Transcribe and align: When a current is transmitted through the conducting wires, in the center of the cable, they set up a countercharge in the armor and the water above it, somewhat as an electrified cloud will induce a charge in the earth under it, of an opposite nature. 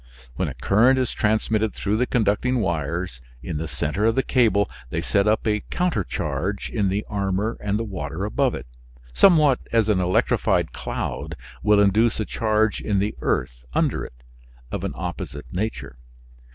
When 0.35 0.47
a 0.47 0.55
current 0.55 0.97
is 0.97 1.11
transmitted 1.13 1.75
through 1.75 1.97
the 1.97 2.07
conducting 2.07 2.59
wires, 2.59 3.21
in 3.43 3.57
the 3.59 3.67
center 3.67 4.05
of 4.05 4.15
the 4.15 4.23
cable, 4.23 4.67
they 4.89 4.99
set 4.99 5.27
up 5.27 5.45
a 5.45 5.59
countercharge 5.69 6.71
in 6.71 6.89
the 6.89 7.05
armor 7.07 7.55
and 7.61 7.77
the 7.77 7.83
water 7.83 8.25
above 8.25 8.55
it, 8.55 8.65
somewhat 9.13 9.59
as 9.71 9.89
an 9.89 9.99
electrified 9.99 10.73
cloud 10.73 11.35
will 11.61 11.79
induce 11.79 12.19
a 12.19 12.25
charge 12.25 12.81
in 12.81 12.97
the 12.97 13.13
earth 13.21 13.63
under 13.75 14.03
it, 14.03 14.23
of 14.71 14.83
an 14.83 14.93
opposite 14.95 15.45
nature. 15.53 15.97